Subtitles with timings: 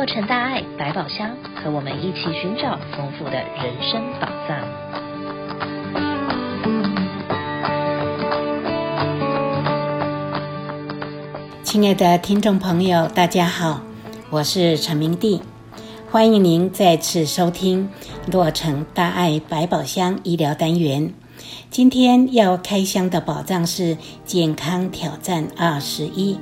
[0.00, 4.58] 洛城大爱百宝箱，和我们一起寻找丰富的人生宝藏。
[11.62, 13.82] 亲爱的听众朋友，大家好，
[14.30, 15.42] 我是陈明娣，
[16.10, 17.90] 欢迎您再次收听
[18.32, 21.12] 洛城大爱百宝箱医疗单元。
[21.68, 26.38] 今天要开箱的宝藏是健康挑战二十一。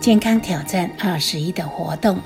[0.00, 2.18] 健康挑战二十一的活动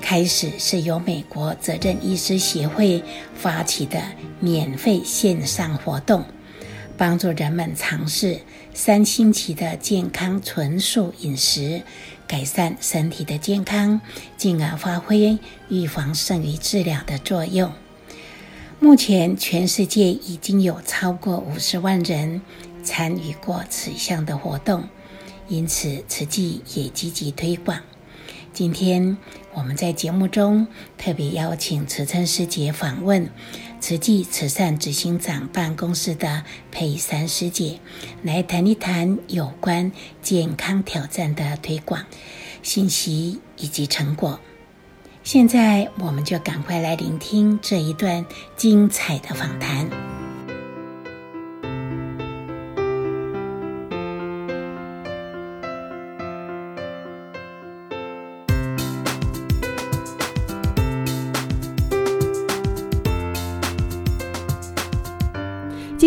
[0.00, 3.00] 开始是由美国责任医师协会
[3.32, 4.02] 发起的
[4.40, 6.24] 免费线上活动，
[6.96, 8.40] 帮助人们尝试
[8.74, 11.82] 三星期的健康纯素饮食，
[12.26, 14.00] 改善身体的健康，
[14.36, 17.70] 进而发挥预防胜于治疗的作用。
[18.80, 22.42] 目前，全世界已经有超过五十万人
[22.82, 24.82] 参与过此项的活动。
[25.52, 27.78] 因此，慈济也积极推广。
[28.54, 29.18] 今天
[29.52, 33.28] 我们在节目中特别邀请慈琛师姐访问
[33.78, 37.80] 慈济慈善执行长办公室的佩珊师姐，
[38.22, 39.92] 来谈一谈有关
[40.22, 42.06] 健康挑战的推广
[42.62, 44.40] 信息以及成果。
[45.22, 48.24] 现在，我们就赶快来聆听这一段
[48.56, 50.21] 精彩的访谈。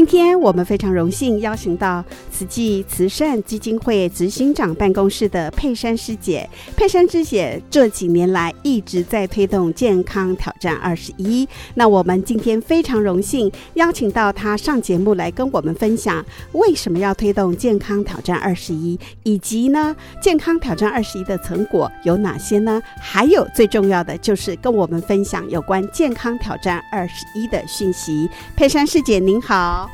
[0.07, 2.05] 今天我们非常荣幸邀请到
[2.35, 6.49] 慈济慈善基金会执行长办公室的佩珊师姐。
[6.75, 11.47] 佩珊师姐这几年来一直在推动健康挑战二十一。
[11.75, 22.81] 那我们今天非常荣幸邀请到她上节目来跟我们分享为什么要推动健康挑战二十一，以及呢健康挑战二十一的成果有哪些呢？
[22.99, 28.29] 还有最重要的就是跟我们分享有关健康挑战二十一的讯息。
[28.57, 29.89] 佩珊师姐您好。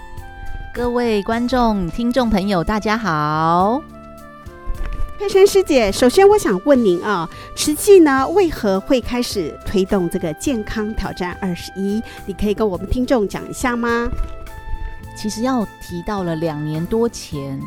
[0.73, 3.81] 各位观众、听众朋友，大家好。
[5.19, 12.01] 佩珊师姐，首先我想问您啊，慈济呢为何会开始推动这个健康挑战二十一？
[12.25, 14.09] 你可以跟我们听众讲一下吗？
[15.13, 17.59] 其实要提到了两年多前，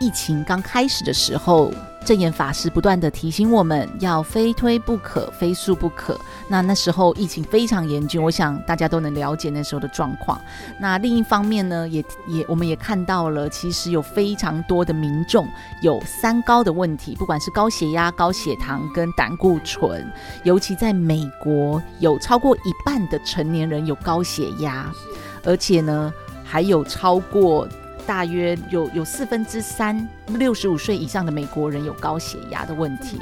[0.00, 1.72] 疫情刚开始的时候。
[2.06, 6.18] 证严法师不断地提醒我们要非推不可，非诉不可。
[6.48, 10.40] 那那时候疫情非常严峻，我想大家都能了解那时候的状况。
[10.80, 15.48] 那另一方面呢，也也我们也看到了，其实有非常多的民众
[15.82, 20.08] 有三高的问题，不管是高血压、高血糖跟胆固醇，
[20.44, 24.90] 尤其在美国有超过一半的成年人有高血压，
[25.44, 27.68] 而且呢还有超过。
[28.06, 33.20] 大约有有四分之三六十五岁以上的美国人有高血压的问题，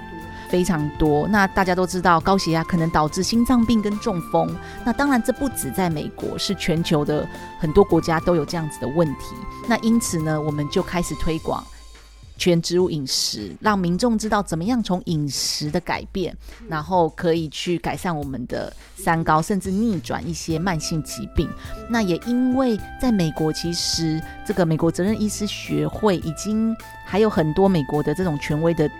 [0.50, 1.27] 非常多。
[1.28, 4.55] 那大家都知道，高血压可能导致心脏病跟中风。
[4.84, 7.27] 那当然，这不止在美国，是全球的
[7.59, 9.34] 很多国家都有这样子的问题。
[9.67, 11.65] 那因此呢，我们就开始推广。
[12.37, 16.37] 全植物饮食，让民众知道怎么样从饮食的改变，
[16.69, 21.49] 然后可以去改善我们的三高，甚至逆转一些慢性疾病。
[21.89, 26.75] 那也因为在美国，其实这个美国责任医师学会已经
[27.06, 28.91] 还有很多美国的这种权威的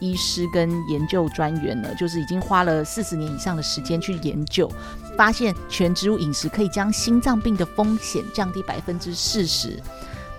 [0.00, 4.68] 医师跟研究专员呢，就是已经花了四十年以上的时间去研究，
[5.16, 9.80] 发现全植物饮食可以将心脏病的风险降低百分之四十。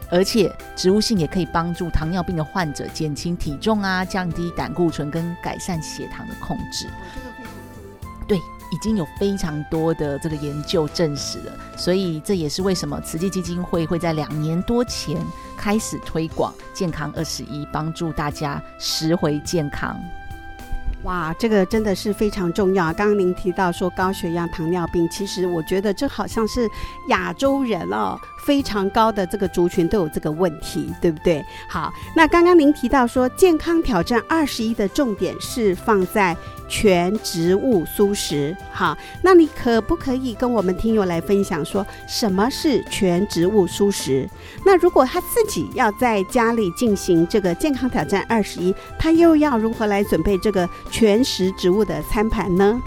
[0.09, 6.87] 而且植物性也可以帮助糖尿病的患者减轻体重啊，降低胆固醇跟改善血糖的控制。
[8.27, 15.17] 对，已经有非常多的这个研究证实了，所以这也是为什么慈济基金会会在两年多前
[15.57, 19.99] 开始推广健康二十一，帮助大家拾回健康。
[21.03, 22.85] 哇，这个真的是非常重要。
[22.93, 26.69] 刚刚您提到说高血压、糖尿病，其实我觉得这好像是
[27.07, 28.17] 亚洲人哦。
[28.45, 31.41] 非常高的这个族群都有这个问题，对不对？
[31.69, 36.35] 好，那刚刚您提到说健康挑战二十一的重点是放在
[36.75, 44.27] 全植物素食，好，那你可不可以跟我们听友来分享说什么是全植物素食？
[44.65, 52.81] 那如果他自己要在家里进行这个健康挑战二十一，他又要如何来准备这个全食植物的餐盘呢？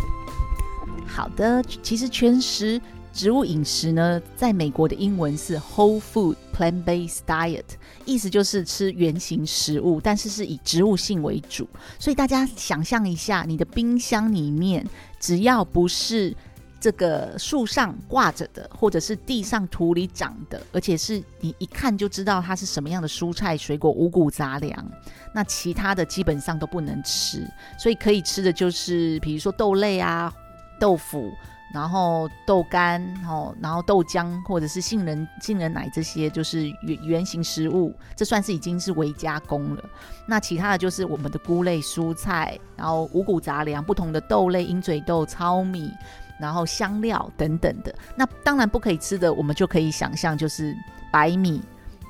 [1.07, 2.83] 好的，其实全食。
[3.17, 7.65] 植物饮食呢，在美国的英文是 Whole Food Plant-Based Diet，
[8.05, 11.67] 意思就是吃原型食物，但是是以植物性为主。
[11.99, 14.87] 所以大家想象一下，你的冰箱里面
[15.19, 16.37] 只要不是
[16.79, 24.93] 这个树上挂着的，或者是地上土里长的，而且是你一看就知道它是什么样的蔬菜水果、五谷杂粮。
[25.35, 30.31] 那其他的基本上都不能吃，所以可以吃的就是比如说豆类啊、
[30.79, 31.33] 豆腐。
[31.77, 39.85] 然后豆干，然后，然后豆浆或者是杏仁杏仁奶这些，就是原原型食物，这算是已经是微加工了。
[40.27, 45.93] 那其他的就是我们的菇类、蔬菜，然后五谷杂粮，不同的豆类，鹰嘴豆、糙米，
[46.41, 47.95] 然后香料等等的。
[48.17, 50.75] 那当然不可以吃的，我们就可以想象，就是
[51.13, 51.61] 白米、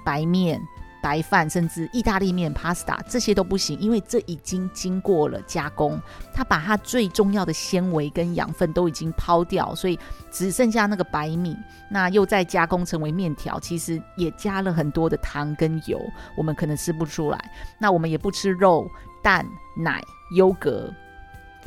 [0.04, 0.60] 白面。
[1.06, 6.00] 白饭，甚至意大利面、pasta 这些都不行，因为这已经经过了加工，
[6.34, 9.96] 它把它最重要的纤维跟养分都已经抛掉，所以
[10.32, 11.56] 只剩下那个白米，
[11.88, 16.00] 那又再加工成为面条，其实也加了很多的糖跟油，
[16.36, 17.52] 我们可能吃不出来。
[17.78, 18.90] 那我们也不吃肉、
[19.22, 20.02] 蛋、奶、
[20.34, 20.92] 优格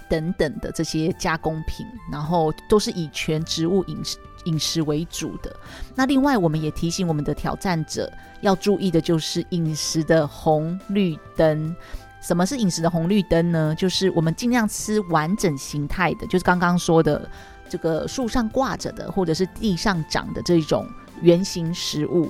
[0.09, 4.17] 等等的这些加工品，然后都是以全植物饮食。
[4.49, 5.55] 饮食为主的。
[5.95, 8.11] 那另外，我们也提醒我们的挑战者
[8.41, 11.75] 要注意的就是饮食的红绿灯。
[12.21, 13.73] 什么是饮食的红绿灯呢？
[13.77, 17.29] 就是我们尽量吃完整形态的，就是刚刚说的
[17.69, 20.85] 这个树上挂着的，或者是地上长的这种
[21.21, 22.29] 圆形食物，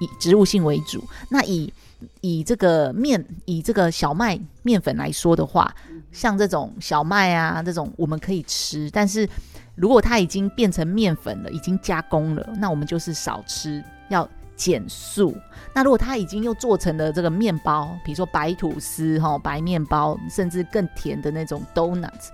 [0.00, 1.04] 以植物性为主。
[1.28, 1.72] 那以
[2.20, 5.72] 以这个面，以这个小麦面粉来说的话，
[6.10, 9.28] 像这种小麦啊，这种我们可以吃，但是。
[9.74, 15.36] 如果它已经变成面粉了，已经加工了，那我们就是少吃，要减速。
[15.74, 22.28] 那如果它已经又做成了这个面包，比如说白吐司、哈白面包，甚至更甜的那种 donuts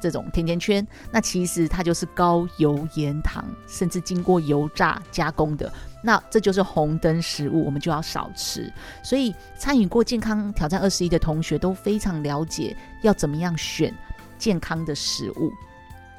[0.00, 5.72] 这种甜甜圈，那其实它就是高油盐糖，甚至经过油炸加工的。
[6.04, 8.70] 那这就是红灯食物，我们就要少吃。
[9.02, 13.94] 所以参与过健康挑战二十一的同学都非常了解要怎么样选
[14.36, 15.50] 健康的食物。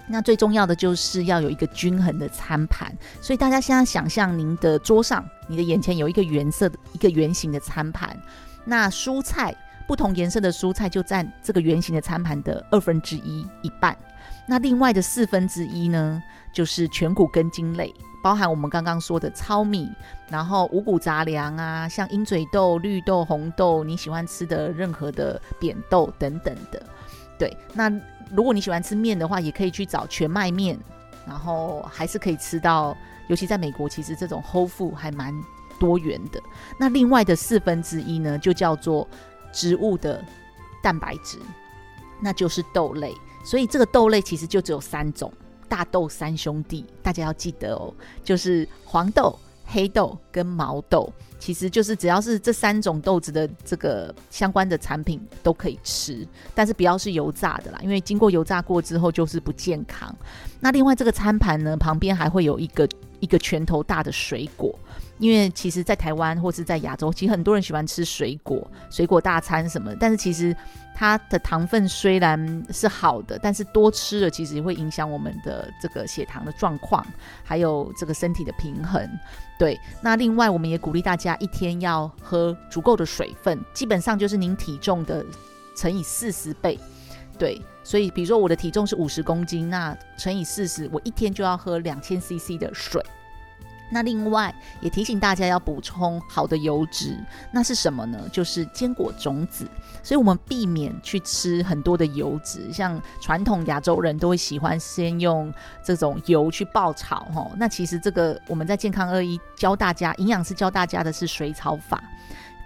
[0.05, 8.15] 那最重要的就是要有一个均衡的餐盘，所以大家现在想象您的桌上，你的眼前有一个圆色的一个圆形的餐盘，
[8.65, 9.55] 那蔬菜
[9.87, 13.97] 不同颜色的蔬菜就占这个圆形的餐盘的二分之一一半，
[14.45, 16.21] 那另外的四分之一呢，
[16.53, 19.89] 就是全谷根茎类，包含我们刚刚说的糙米，
[20.27, 26.85] 然后五谷杂粮啊，像鹰嘴豆、绿豆、红豆，你喜欢吃的任何的扁豆等等的，
[27.39, 27.89] 对，那。
[28.35, 30.77] 如果你喜欢吃面的话，也可以去找全麦面，
[31.27, 32.97] 然后还是可以吃到。
[33.27, 35.33] 尤其在美国，其实这种 whole food 还蛮
[35.79, 36.41] 多元的。
[36.77, 39.07] 那另外的四分之一呢，就叫做
[39.53, 40.21] 植物的
[40.81, 41.37] 蛋白质，
[42.19, 43.15] 那就是豆类。
[43.45, 45.31] 所以这个豆类其实就只有三种，
[45.69, 47.93] 大豆三兄弟，大家要记得哦，
[48.25, 49.39] 就是黄豆。
[49.73, 60.15] 黑豆跟毛豆，其实就是只要是这三种豆子的这个相关的产品都可以吃，但是不要是油炸的啦，因为经过油炸过之后就是不健康。
[60.59, 62.87] 那另外这个餐盘呢，旁边还会有一个
[63.19, 64.77] 一个拳头大的水果。
[65.19, 69.95] 因为其实，在台湾或是在亚洲，其实很多人喜欢吃水果、水果大餐什么。
[69.97, 70.53] 但是其实
[70.95, 77.05] 它的糖分虽然是好的，但是多吃了其实会影响我们的这个血糖的状况，
[77.43, 79.09] 还有这个身体的平衡。
[79.57, 85.25] 对，那另外我们也鼓励大家一天要喝足够的水分，基本上就是您体重的
[85.75, 86.79] 乘以四十倍。
[87.37, 93.03] 对，所以比如说我的体重是五十公斤，那乘以四十，我一天就要喝两千 CC 的水。
[93.91, 97.17] 那另外也提醒大家要补充好的油脂，
[97.51, 98.19] 那是什么呢？
[98.31, 99.67] 就是坚果种子。
[100.01, 107.49] 所以我们避免去吃很多的油脂，像传统亚洲人都会喜欢先用这种油去爆炒，哈。
[107.55, 112.03] 那其实这个我们在健康二一教大家，营养师教大家的是水草法。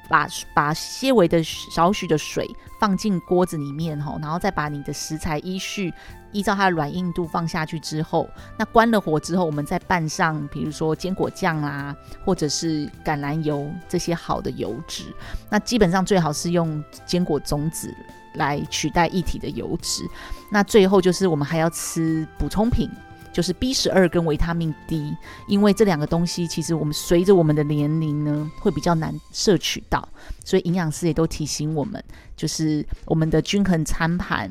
[0.09, 2.49] 把把些微的少许的水
[2.79, 5.93] 放进锅子里面吼，然后再把你的食材依序
[6.31, 11.95] 依照它的软硬度放下去之后，那关了火之后，我们再拌上比如说坚果酱啊，
[12.25, 15.13] 或者是橄榄油这些好的油脂。
[15.49, 17.93] 那基本上最好是用坚果种子
[18.35, 20.03] 来取代液体的油脂。
[20.51, 22.89] 那最后就是我们还要吃补充品。
[23.37, 25.15] 就是 B 十二跟维他命 D，
[25.47, 30.09] 因为这两个东西其实我们随着我们的年龄呢，会比较难摄取到，
[30.43, 32.03] 所以营养师也都提醒我们，
[32.35, 34.49] 就是我们的均衡餐盘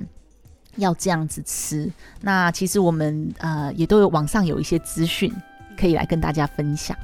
[0.77, 1.91] 要这样子吃。
[2.21, 5.35] 那其实我们呃也都有网上有一些资讯
[5.77, 6.97] 可以来跟大家分享。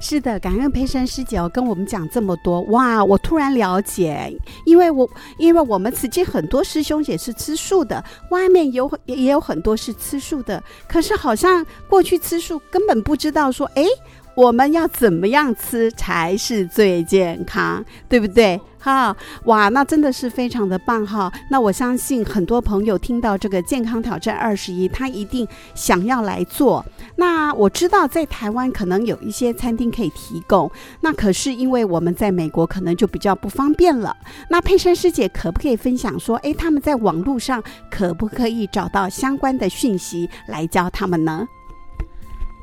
[0.00, 3.02] 是的，感恩佩珊师姐哦，跟我们讲这么多哇！
[3.02, 4.30] 我突然了解，
[4.66, 13.84] 因为我因为我们慈济很多师兄姐是吃素的，外面有也有很多是吃素的，可是好像过去吃素根本不知道说，哎，
[14.36, 18.60] 我们要怎么样吃才是最健康，对不对？
[18.78, 21.32] 哈，哇，那真的是非常的棒哈。
[21.50, 26.84] 那我相信很多朋友听到这个健康挑战二十一，他一定想要来做。
[27.16, 34.14] 那我知道在台湾可能有一些餐厅可以提供，那可是因为我们在美国可能就比较不方便了。
[34.50, 41.48] 那佩珊师姐可不可以分享说，诶，他们在网络上可不可以找到相关的讯息来教他们呢？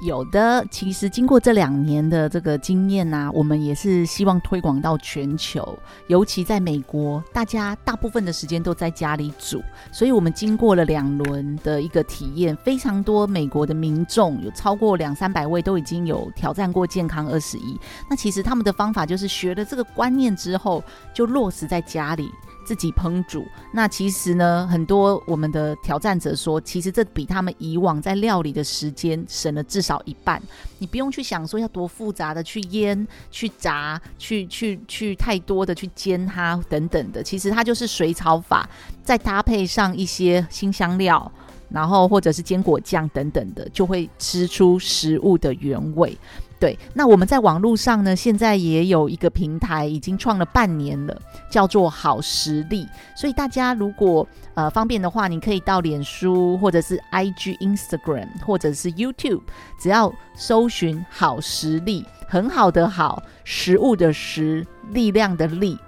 [0.01, 5.77] 有的，其实经过这两年的这个经验呐、我们也是希望推广到全球。
[6.07, 17.79] 尤其在美国，大家大部分的时间都在家里煮，所以我们经过了两轮的一个体验，非常多美国的民众有超过两三百位都已经有挑战过健康二十一。
[18.09, 22.31] 那其实他们的方法就是学了这个观念之后，就落实在家里。
[22.71, 30.41] 自己烹煮，那其实呢，很多我们的挑战者说，其实这比他们以往在料理的时间省了至少一半。
[30.79, 38.69] 你不用去想说要多复杂的去腌、去炸、去去去太多的去煎它等等的，其实它就是水炒法，
[39.03, 41.29] 再搭配上一些新香料，
[41.67, 46.17] 然后或者是坚果酱等等的，就会吃出食物的原味。
[46.61, 52.87] 对，那我们在网络上呢，现在也有一个平台，已经创了半年了，叫做好食力。
[53.15, 59.41] 所以大家如果呃方便的话，你可以到脸书或者是 IG、Instagram 或者是 YouTube，
[59.79, 65.79] 只要搜寻好食力，很好的好，食物的食，力量的力，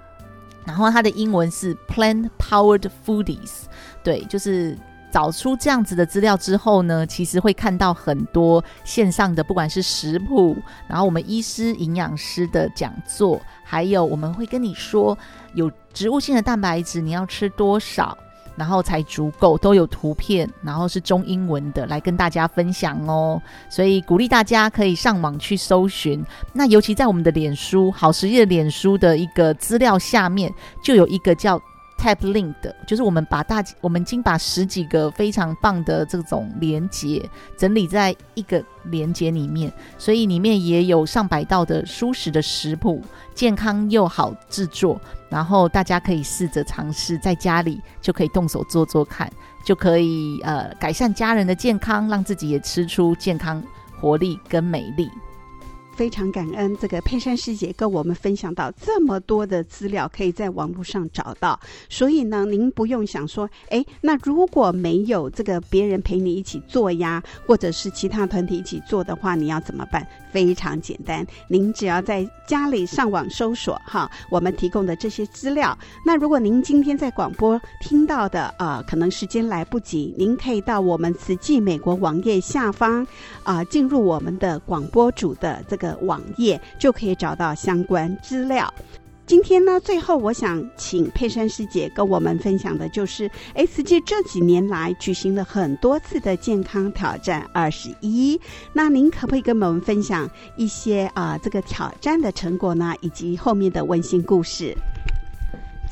[0.66, 3.66] 然后它的英文是 Plant Powered Foodies，
[4.02, 4.76] 对，就是。
[5.14, 10.56] 找出这样子的资料之后呢，其实会看到很多线上的，不管是食谱，
[10.88, 15.16] 然后我们医师、营养师的讲座，还有我们会跟你说
[15.54, 18.18] 有植物性的蛋白质你要吃多少，
[18.56, 23.40] 然后才足够，都有图片，然后是中英文的来跟大家分享哦。
[23.70, 26.24] 所以鼓励大家可以上网去搜寻。
[26.52, 30.52] 那尤其在我们的脸书好食力的脸书的一个资料下面，
[30.82, 31.62] 就有一个叫。
[31.96, 43.02] Tap Link 的，就是我们把大我们已经把十几个非常棒的这种连接整理在一个连接里面，所以里面也有上百道的蔬食的食谱，
[43.34, 49.30] 健康又好制作，然后大家可以试着尝试在家里就可以动手做做看，
[49.64, 53.62] 就可以呃改善家人的健康，让自己也吃出健康、
[53.98, 55.10] 活力跟美丽。
[55.96, 61.58] 非常感恩这个佩珊师姐跟我们分享到这么多的资料，可以在网络上找到。
[61.88, 70.06] 所以呢，您不用想说，哎，那如果没有这个别人陪你一起做呀，或者是其他团体一起做的话，你要怎么办？
[70.32, 75.78] 非常简单，您只要在家里上网搜索哈，我们提供的这些资料。
[76.04, 83.06] 那如果您今天在广播听到的，呃，可能时间来不及，您可以到我们慈济美国网页下方
[83.44, 88.72] 啊，进入我们的广播组的这个的网页，就可以找到相关资料。
[89.26, 98.38] 今天呢，最后我想请佩珊师姐跟我们分享的就是，S G 这几年来举行了很多次的健康挑战二十一，
[98.74, 104.76] 那您可不可以跟我们分享一些啊、这个挑战的成果呢，以及后面的温馨故事？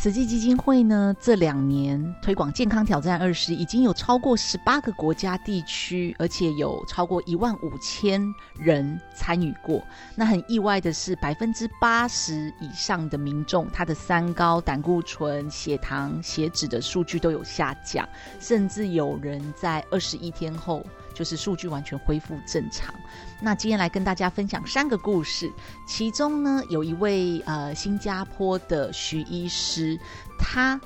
[0.03, 8.21] 慈济基金会呢，这两年推广健康挑战二十，已经有超过十八个国家地区，而且有超过一万五千
[8.59, 9.81] 人参与过。
[10.17, 18.05] 那很意外的是，百分之八十以上的民众，他的三高、胆固醇、血糖、血脂的数据都有下降，
[18.41, 20.85] 甚至有人在二十一天后。
[21.13, 22.95] 就是数据完全恢复正常。
[23.41, 25.53] 那今天来跟大家分享三个故事，
[25.87, 29.99] 其中呢，有一位呃新加坡的徐医师，
[30.39, 30.81] 他。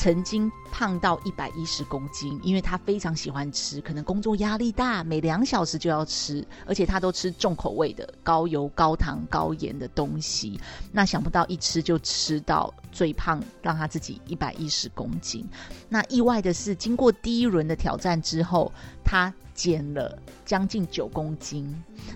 [0.00, 10.58] 曾经胖到一百一十公斤，因为他非常喜欢吃，可能工作压力大，每两小时就要吃，而且他都吃重口味的、高油、高糖、高盐的东西。
[10.90, 15.46] 那想不到一吃就吃到最胖，让他自己一百一十公斤。
[15.86, 18.72] 那意外的是，经过第一轮的挑战之后，
[19.04, 21.70] 他减了将近九公斤。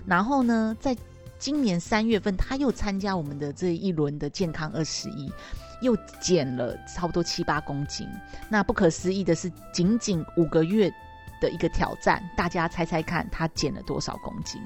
[0.07, 0.97] 然后呢，在
[1.37, 5.31] 今年三月份，他又参加我们的这一轮的健康二十一。
[5.81, 8.09] 又减了差不多七八公斤，
[8.49, 10.91] 那不可思议的是，仅仅五个月
[11.41, 14.61] 的一个挑战，大家猜猜看，他减了多少公斤？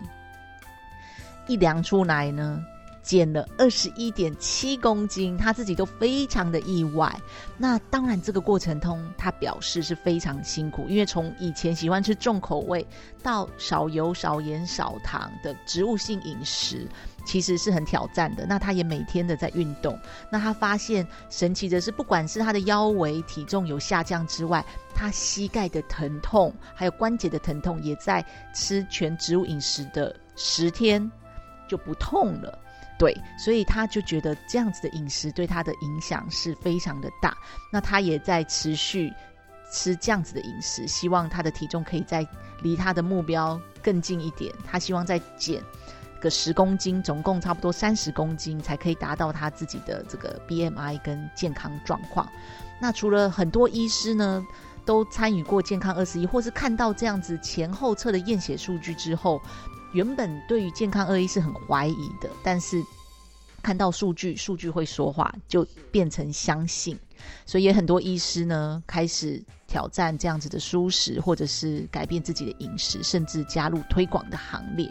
[1.48, 2.64] 一量出来呢，
[3.02, 7.14] 减了二十一点七公斤，他自己都非常的意外。
[7.58, 12.86] 那当然，这个过程中他表示是非常辛苦，因为从以前喜欢吃重口味，
[13.22, 16.88] 到少油、少盐、少糖的植物性饮食。
[17.26, 18.46] 其实是很挑战的。
[18.48, 20.00] 那他也每天的在运动。
[20.32, 24.66] 那他发现神奇的是，不管是他的腰围体重有下降之外，
[24.96, 28.26] 他膝盖的疼痛还有关节的疼痛，也在
[28.56, 31.12] 吃全植物饮食的十天
[31.68, 32.58] 就不痛了。
[33.00, 37.34] 对，所以他就觉得这样子的饮食对他的影响是非常的大。
[37.72, 39.10] 那他也在持续
[39.72, 42.28] 吃这样子的饮食，希望他的体重可以再
[42.62, 44.54] 离他的目标更近一点。
[44.70, 45.64] 他希望再减
[46.20, 52.30] 个十公斤，总共差不多三十公斤，才可以达到他自己的这个 BMI 跟健康状况。
[52.82, 54.46] 那除了很多医师呢，
[54.84, 59.42] 都参与过健康二十一，或是看到这样子前后侧的验血数据之后，
[59.92, 62.84] 原本对于健康二一是很怀疑的，但是
[63.62, 66.98] 看到数据，数据会说话，就变成相信。
[67.46, 74.90] 所以也很多医师呢，开始挑战这样子的蔬食，或者是改变自己的饮食，甚至加入推广的行列。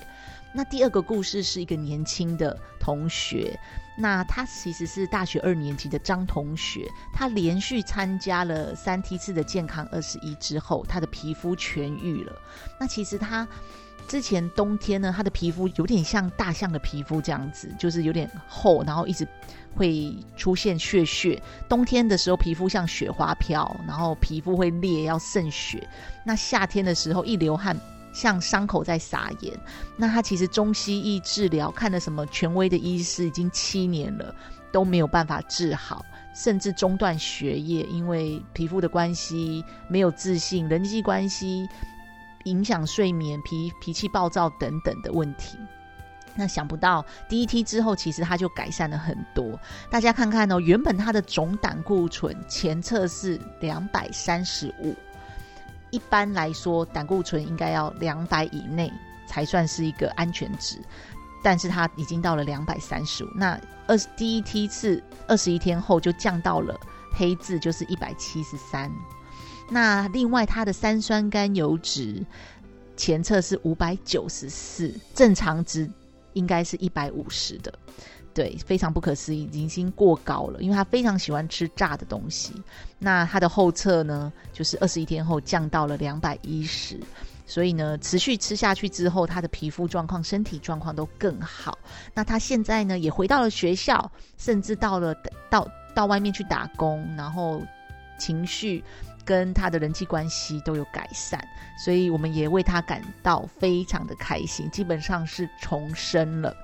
[0.55, 3.59] 那第二个故事是一个年轻的同学，
[3.99, 12.33] 那他其实是大学二年级的张同学，他连续参加了三梯次的健康二十一之后，他的皮肤痊愈了。
[12.81, 13.47] 那其实他
[14.09, 19.29] 之前冬天呢，他的皮肤有点像大象的皮肤这样子，就是有点厚，然后一直
[19.77, 21.41] 会出现血血。
[21.69, 25.87] 冬天的时候皮肤像雪花飘，然后皮肤会裂要渗血。
[26.25, 27.79] 那夏天的时候一流汗。
[28.11, 29.53] 像伤口在撒盐，
[29.97, 34.35] 那他其实中西医治疗看了什么权威的医师，已经七年了
[34.73, 41.69] 都没有办法治好，甚至中断学业，因为皮肤的关系，没有自信，人际关系
[42.49, 45.59] 影响睡眠，脾脾气暴躁等等的问题。
[46.35, 49.59] 那想不到第一梯之后，其实他就改善了很多。
[49.90, 54.95] 大家看看哦，原本他的总胆固醇前测是两百三十五。
[55.90, 58.93] 一般来说，胆固醇应该要两百以内
[59.26, 60.78] 才算是一个安全值，
[61.43, 63.28] 但是它已经到了两百三十五。
[63.35, 66.78] 那二十第一梯次二十一天后就降到了
[67.12, 68.93] 黑字，就是一百七十三。
[69.69, 72.25] 那另外，它的三酸甘油脂
[72.97, 75.89] 前测是五百九十四，正常值
[76.33, 77.73] 应该是一百五十的。
[78.35, 82.53] 对，非常不可思议，已经过高了，因为他非常喜欢吃炸的东西。
[82.99, 87.01] 那他的后测呢，就是二十一天后降到了两百一十，
[87.47, 91.77] 所以呢，持续吃下去之后，他的皮肤状况、身体状况都更好。
[92.15, 95.13] 那他现在呢，也回到了学校，甚至到了
[95.51, 97.61] 到到外面去打工，然后
[98.19, 98.83] 情绪
[99.25, 101.41] 跟他的人际关系都有改善，
[101.83, 106.54] 所以我们也为他感到非常的开心，基本上是重生了。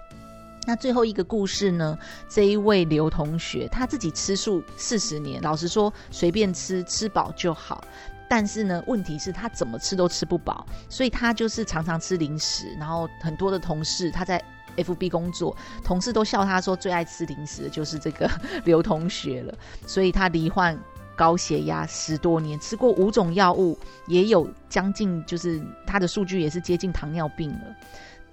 [0.67, 1.99] 那最后一个故事呢？
[2.27, 7.85] 这一位刘同学他自己吃素四十年，老实说随便吃吃饱就好。
[8.27, 12.75] 但是呢，问题是他怎么吃都吃不饱，所以他就是常常吃零食。
[12.79, 14.43] 然后很多的同事他在
[14.79, 18.29] FB 工作，同事都笑他说最爱吃零食的就是这个
[18.64, 19.55] 刘同学了。
[19.87, 20.77] 所以他罹患
[21.16, 27.77] 高血压十多年，吃过五种药物，也有将近就是他的数据也是接近糖尿病了。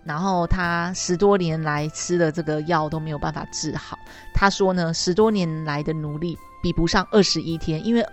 [0.04, 4.00] 然后他十多年来吃的这个药都没有办法治好。
[4.34, 8.04] 他说呢，十多年来的努力比不上二十一天，因为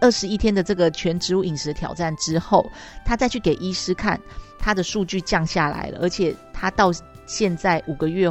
[0.00, 2.70] 二十一天的这个全植物饮食挑战之后，
[3.06, 4.20] 他再去给医师看，
[4.58, 6.90] 他的数据降下来了，而且他到
[7.24, 8.30] 现在五个月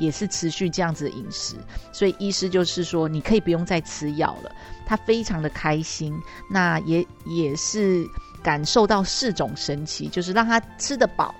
[0.00, 1.54] 也是持续这样子的饮食，
[1.92, 4.50] 所以医师就是说，你可以不用再吃药了。
[4.86, 6.18] 他非常的开心，
[6.50, 8.04] 那也也是
[8.42, 11.34] 感受到四种神奇，就是让他吃得饱。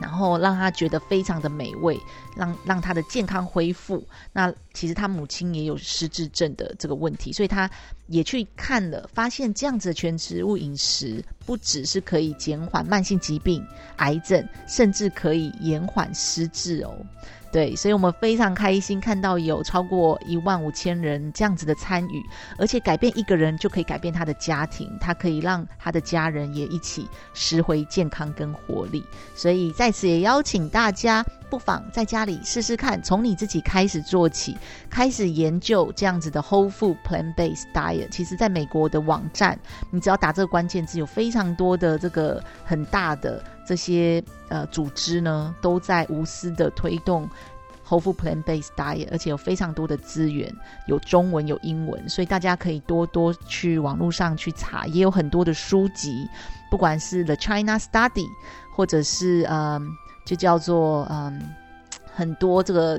[0.00, 2.00] 然后让他觉得非常的美味，
[2.34, 4.02] 让让他的健康恢复。
[4.32, 7.70] 那其实他母亲也有失智症的这个问题，所以他
[8.06, 13.62] 也去看了，发现这样子的全植物饮食不只是可以减缓慢性疾病、
[13.96, 16.96] 癌症，甚至可以延缓失智哦。
[17.52, 22.22] 对，所以我们非常开心看到有超过一万五千人这样子的参与，
[22.56, 29.04] 而且改变一个人就可以改变他的家庭，他可以让他的家人也一起拾回健康跟活力。
[29.34, 34.56] 所以在此也邀请大家，不妨在家里试试看，从你自己开始做起，
[34.88, 38.08] 开始研究这样子的 Whole Food Plant-Based Diet。
[38.10, 39.58] 其实，在美国的网站，
[39.90, 43.42] 你只要打这个关键字，有非常多的这个很大的。
[43.66, 47.28] 这些呃组织呢，都在无私的推动
[47.86, 50.52] Whole Food Plant-Based Diet，而且有非常多的资源，
[50.86, 56.28] 有中文有英文，所以大家可以多多去网络上去查，也有很多的书籍，
[56.68, 58.26] 不管是 The China Study，
[58.74, 59.88] 或者是嗯，
[60.30, 61.42] 就叫做嗯，
[62.14, 62.96] 很多这个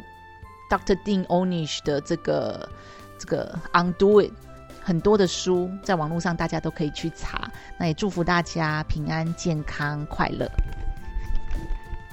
[0.69, 2.69] Doctor Dean Onish 的这个
[3.17, 4.33] 这个 Undo It。
[4.83, 7.49] 很多的书在网络上，大家都可以去查。
[7.77, 10.45] 那也祝福大家平安、健康、快乐。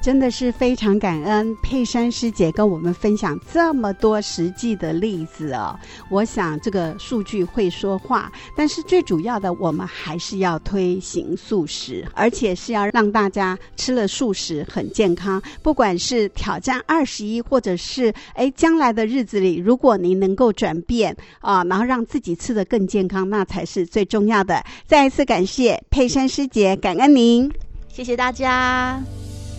[0.00, 5.78] 真的是非常感恩佩珊师姐跟我们分享这么多实际的例子哦。
[6.08, 15.42] 我想这个数据会说话，但是最主要的，我们还是要推行素食，而且是要让大家吃了素食很健康。
[15.62, 24.64] 不管是挑战二十一，或者是哎将来的日子里，如果您能够转变啊，然后让自己吃得更健康，那才是最重要的。
[24.86, 27.50] 再一次感谢佩珊师姐，感恩您，
[27.88, 29.02] 谢谢大家。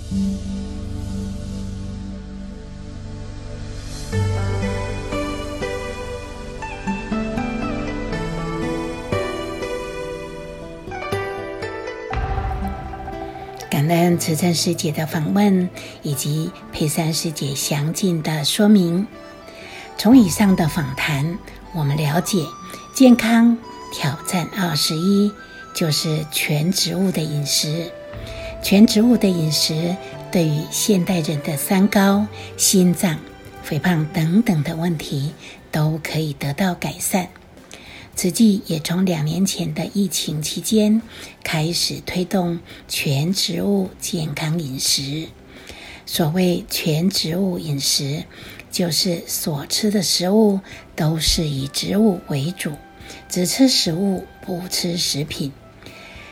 [0.09, 0.17] 感
[13.87, 15.69] 恩慈珍师姐的访问
[16.01, 19.05] 以及佩珊师姐详尽的说明。
[19.95, 21.37] 从以上的访谈，
[21.75, 22.43] 我们了解
[22.95, 23.55] 健康
[23.93, 25.31] 挑战二十一
[25.75, 27.91] 就是全植物的饮食。
[28.61, 29.95] 全植物的饮食
[30.31, 33.17] 对于现代人的三高、心脏、
[33.63, 35.31] 肥胖等等的问题
[35.71, 37.29] 都可以得到改善。
[38.15, 41.01] 慈济也从两年前的疫情期间
[41.43, 45.29] 开始推动全植物健康饮食。
[46.05, 48.25] 所谓全植物饮食，
[48.69, 50.59] 就是所吃的食物
[50.95, 52.73] 都是以植物为主，
[53.29, 55.53] 只吃食物，不吃食品。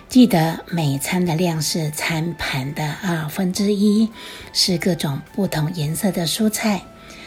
[0.10, 4.10] 记得每餐的量是餐盘的二分之一，
[4.54, 6.84] 是各种不同颜色的蔬菜，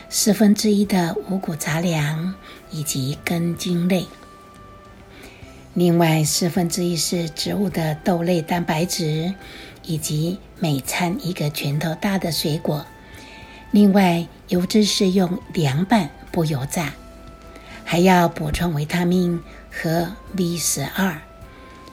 [0.09, 2.35] 四分之一的五谷杂粮
[2.71, 4.07] 以及根茎类，
[5.75, 9.35] 另外四分之一是植物的豆类蛋白质，
[9.85, 12.87] 以及每餐一个拳头大的水果。
[13.73, 16.95] 另外油脂是用凉拌不油炸，
[17.85, 21.21] 还要补充维他命和 B 十二。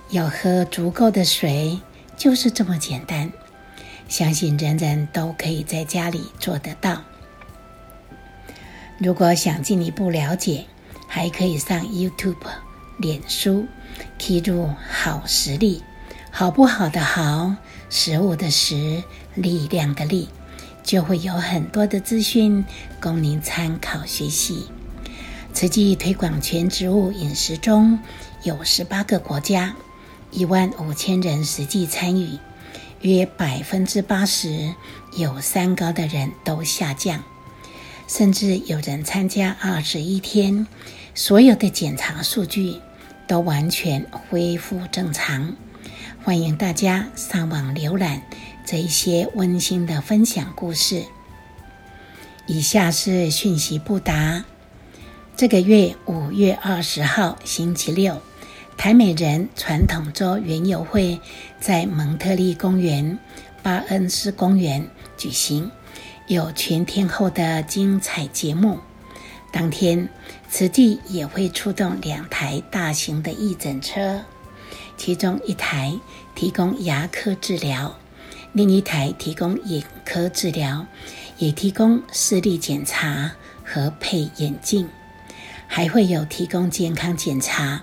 [0.10, 1.80] 要喝足够的水，
[2.15, 3.32] 就是这么简单。
[4.08, 7.02] 相信人人都可以在家里做得到。
[8.98, 10.65] 如果想进一步了解，
[11.08, 12.36] 还可以上 YouTube、
[12.98, 13.65] 脸书，
[14.17, 15.84] 记入“好食力”，
[16.32, 17.54] 好不好的好，
[17.89, 19.04] 食物的食，
[19.36, 20.30] 力量的力，
[20.84, 22.63] 就会有很多的资讯
[23.02, 24.67] 供您参考学习。
[25.54, 28.00] 慈济推广全植物饮食中
[28.43, 29.76] 有十八个国家。
[30.32, 32.38] 一万五千人实际参与，
[33.02, 34.74] 约百分之八十
[35.16, 37.24] 有三高的人都下降，
[38.08, 40.68] 甚至有人参加二十一天，
[41.16, 42.80] 所有的检查数据
[43.28, 45.56] 都完全恢复正常。
[46.24, 48.22] 欢迎大家上网浏览
[48.66, 51.04] 这一些温馨的分享故事。
[52.48, 54.44] 以下是讯息不达：
[55.38, 58.22] 这个月五月二十号星期六。
[58.78, 61.20] 台美人传统周园游会
[61.60, 63.18] 在蒙特利公园、
[63.63, 64.88] 巴恩斯公园
[65.18, 65.70] 举行，
[66.28, 68.78] 有全天候的精彩节目。
[69.52, 70.08] 当天，
[70.48, 74.22] 此地也会出动两台大型的义诊车，
[74.96, 76.00] 其中一台
[76.36, 77.98] 提供牙科治疗，
[78.54, 80.86] 另一台提供眼科治疗，
[81.40, 83.32] 也提供视力检查
[83.66, 84.88] 和配眼镜，
[85.66, 87.82] 还会有提供健康检查。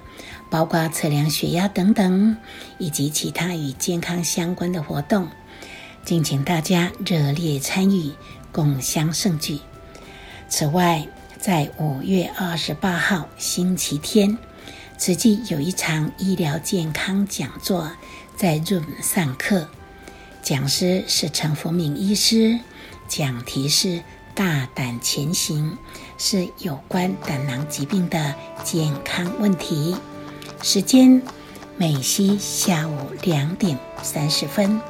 [0.55, 2.37] 包括测量血压等等，
[2.79, 5.27] 以及其他与健康相关的活动，
[6.05, 8.13] 敬请大家热烈参与，
[8.53, 9.59] 共襄盛举。
[10.49, 11.09] 此外，
[11.41, 14.39] 在五月二十八号星期天，
[14.97, 17.91] 慈济有一场医疗健康讲座
[18.37, 19.69] 在 Zoom 上课，
[20.41, 22.61] 讲师是陈福敏医师，
[23.09, 24.05] 讲题是
[24.37, 25.77] “大胆前行”，
[26.17, 29.97] 是有关胆囊疾病的健康问题。
[30.65, 31.21] 时间：
[31.77, 34.81] 美西下午两点三十分。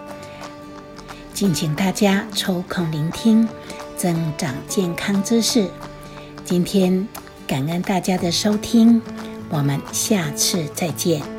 [1.35, 3.49] 敬请大家抽空聆听，
[3.97, 5.69] 增长健康知识。
[6.45, 7.09] 今天
[7.45, 9.03] 感恩大家的收听，
[9.49, 11.34] 我们下次再见。